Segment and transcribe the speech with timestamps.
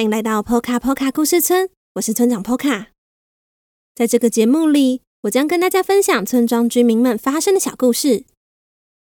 [0.00, 2.86] 欢迎来到 Poka Poka 故事村，我是村长 Poka。
[3.94, 8.24] 在这个节目里，我将跟大家分享村庄居民们发生的小故事。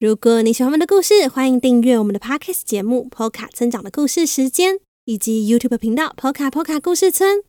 [0.00, 7.44] 如果你喜欢我们的故事，欢迎订阅我们的 Podcast 节目 Poka 村长的故事时间，以及 YouTube 频道 Poka Poka 故事村。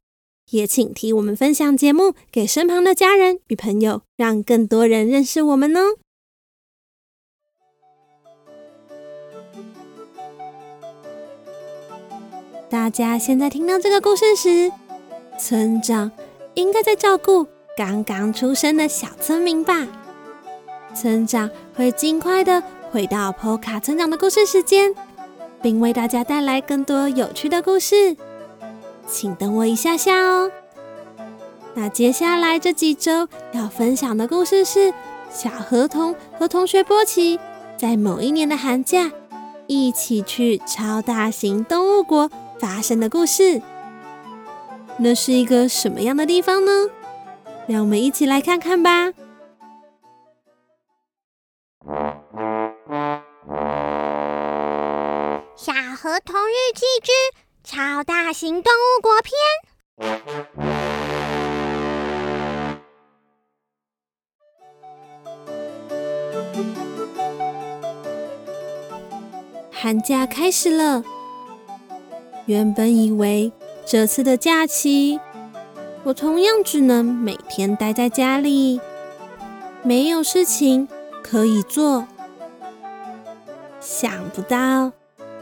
[0.51, 5.95] 也请替我们分享节目给身旁的家人与朋友，让更多人认识我们哦。
[12.71, 14.71] 大家现在听到这个故事时，
[15.37, 16.09] 村长
[16.53, 19.85] 应该在照顾刚刚出生的小村民吧？
[20.95, 24.95] 村长会尽快的回到 POKA 村长的故事时间，
[25.61, 28.15] 并为大家带来更多有趣的故事。
[29.05, 30.49] 请等我一下下哦。
[31.73, 34.93] 那接下来这几周要分享的故事是
[35.29, 37.37] 小河童和同学波奇
[37.75, 39.11] 在某一年的寒假
[39.67, 42.31] 一起去超大型动物国。
[42.61, 43.59] 发生的故事，
[44.99, 46.71] 那是一个什么样的地方呢？
[47.67, 49.11] 让我们一起来看看吧。
[55.55, 57.11] 小河童日记之
[57.63, 59.33] 超大型动物国篇。
[69.71, 71.03] 寒假开始了。
[72.51, 73.49] 原本以为
[73.85, 75.21] 这次的假期，
[76.03, 78.81] 我同样只能每天待在家里，
[79.83, 80.85] 没有事情
[81.23, 82.05] 可以做。
[83.79, 84.91] 想不到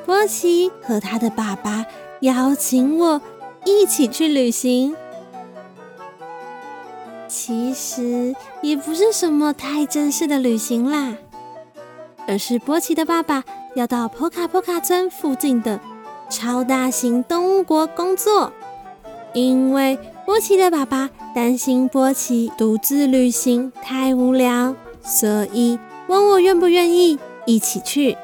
[0.05, 1.83] 波奇和他的爸爸
[2.19, 3.19] 邀请我
[3.65, 4.95] 一起去旅行。
[7.27, 11.15] 其实也不是什么太正式的旅行啦，
[12.27, 13.43] 而是波奇的爸爸
[13.75, 15.79] 要到波卡波卡村附近的。
[16.29, 18.53] 超大型动物国工作，
[19.33, 28.15] 因为波奇的爸爸担心波奇独自旅行太无聊，所以问我愿不愿意一起去。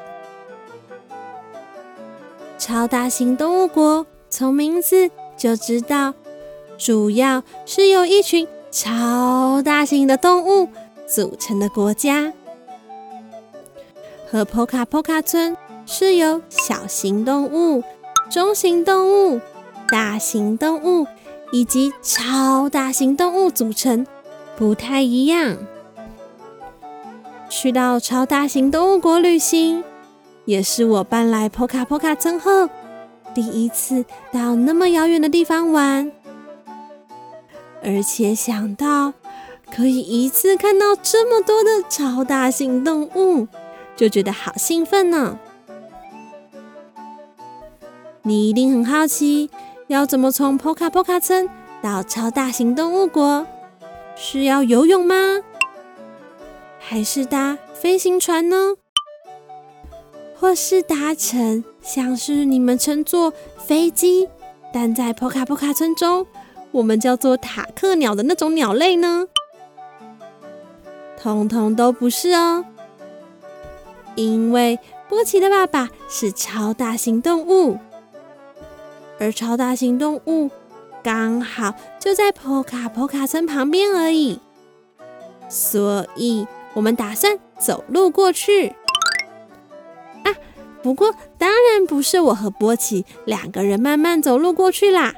[2.58, 6.14] 超大型动物国从名字就知道，
[6.78, 10.68] 主要是由一群超大型的动物
[11.06, 12.32] 组成的国家，
[14.30, 17.82] 和 Poka Poka 村是由小型动物。
[18.28, 19.40] 中型动物、
[19.88, 21.06] 大型动物
[21.52, 24.06] 以及超大型动物组成，
[24.56, 25.56] 不太一样。
[27.48, 29.84] 去到超大型动物国旅行，
[30.44, 32.68] 也是我搬来 Poka Poka 村后
[33.34, 36.10] 第一次到那么遥远的地方玩，
[37.82, 39.12] 而且想到
[39.72, 43.46] 可以一次看到这么多的超大型动物，
[43.94, 45.38] 就觉得好兴奋呢。
[48.26, 49.48] 你一定很好奇，
[49.86, 51.48] 要怎么从 Poka Poka 村
[51.80, 53.46] 到超大型动物国？
[54.16, 55.14] 是要游泳吗？
[56.80, 58.74] 还是搭飞行船呢？
[60.34, 64.28] 或是搭乘像是你们乘坐飞机，
[64.72, 66.26] 但在 Poka Poka 村中
[66.72, 69.28] 我们叫做塔克鸟的那种鸟类呢？
[71.16, 72.64] 通通都不是哦，
[74.16, 77.78] 因为波奇的爸爸是超大型动物。
[79.18, 80.50] 而超大型动物
[81.02, 84.40] 刚好就在波卡波卡村旁边而已，
[85.48, 88.68] 所以我们打算走路过去。
[90.24, 90.34] 啊，
[90.82, 95.14] 不过当然不是我和波奇两个人慢慢走路过去啦，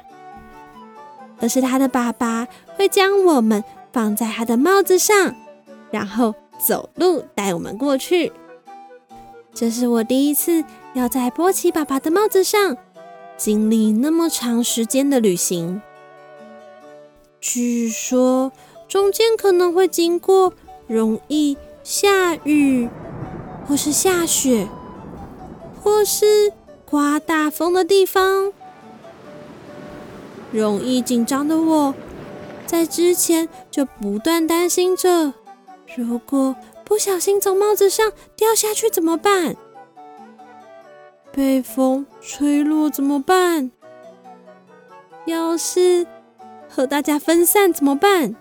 [1.39, 5.35] 而是他的爸爸会将我们放在他的帽子上，
[5.91, 8.31] 然后走路带我们过去。
[9.51, 10.63] 这是我第一次
[10.93, 12.77] 要在波奇爸爸的帽子上。
[13.39, 15.81] 经历那么长时间的旅行，
[17.39, 18.51] 据说
[18.85, 20.51] 中间可能会经过
[20.87, 22.89] 容易下雨，
[23.65, 24.67] 或是下雪，
[25.81, 26.51] 或是
[26.83, 28.51] 刮大风的地方。
[30.51, 31.95] 容易紧张的我，
[32.65, 35.33] 在之前就不断担心着，
[35.95, 39.55] 如果不小心从帽子上掉下去怎么办？
[41.39, 43.71] 被风吹落怎么办？
[45.25, 46.05] 要是
[46.67, 48.35] 和大家分散怎么办？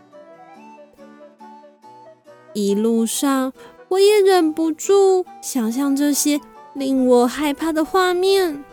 [2.54, 3.52] 一路上
[3.90, 6.40] 我也忍不住想象这些
[6.74, 8.64] 令我害怕的画面。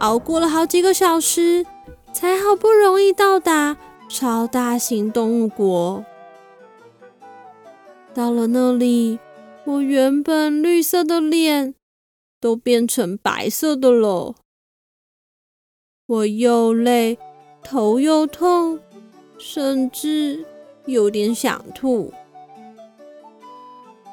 [0.00, 1.64] 熬过了好几个小时，
[2.12, 6.04] 才好不容易到达超大型动物国。
[8.12, 9.18] 到了那里。
[9.66, 11.74] 我原本绿色的脸
[12.40, 14.36] 都变成白色的了。
[16.06, 17.18] 我又累，
[17.64, 18.78] 头又痛，
[19.36, 20.44] 甚至
[20.84, 22.12] 有点想吐。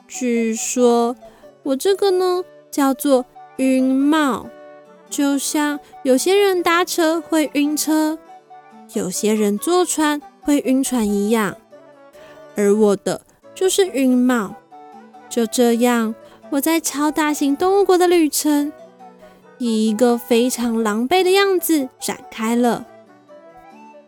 [0.08, 1.16] 据说，
[1.62, 3.24] 我这个呢叫做
[3.58, 4.50] 晕帽，
[5.08, 8.18] 就像有些人搭车会晕车，
[8.96, 11.56] 有些人坐船会晕船一样，
[12.56, 13.22] 而我的
[13.54, 14.56] 就是晕帽。
[15.34, 16.14] 就这样，
[16.52, 18.72] 我在超大型动物国的旅程，
[19.58, 22.86] 以一个非常狼狈的样子展开了。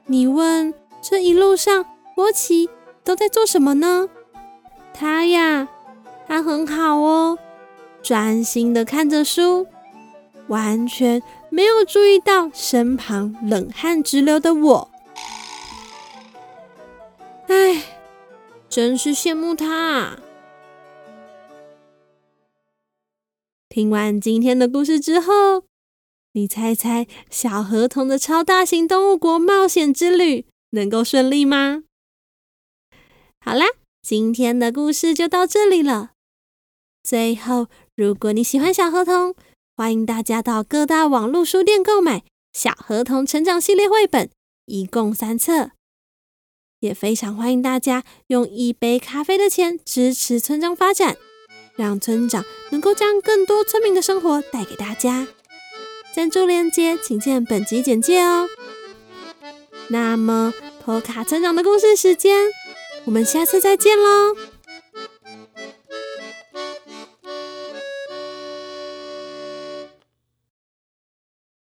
[0.06, 1.84] 你问，这一路上
[2.16, 2.70] 波奇
[3.04, 4.08] 都在做什么呢？
[4.94, 5.68] 他呀。
[6.28, 7.40] 他很好哦，
[8.04, 9.66] 专心的看着书，
[10.48, 14.92] 完全没有注意到身旁冷汗直流的我。
[17.48, 17.82] 唉，
[18.70, 19.76] 真是羡慕他。
[19.76, 20.20] 啊
[23.76, 25.66] 听完今天的故事之后，
[26.32, 31.84] 你猜猜小河童的超大型动物国冒险之旅能够顺利吗？
[33.42, 33.66] 好啦，
[34.02, 36.12] 今天的故事就到这里了。
[37.04, 37.68] 最后，
[37.98, 39.36] 如果你喜欢小河童，
[39.76, 42.20] 欢迎大家到各大网络书店购买
[42.54, 44.28] 《小河童成长系列绘本》，
[44.68, 45.72] 一共三册。
[46.80, 51.18] 也非常欢迎大家用一杯咖啡的钱支持村庄发展，
[51.76, 55.28] 让村长能够将更多村民的生活带给大家。
[56.14, 58.48] 赞助链接请见本集简介哦。
[59.90, 62.48] 那么，托卡村长的故事时间，
[63.06, 64.36] 我们下次再见喽。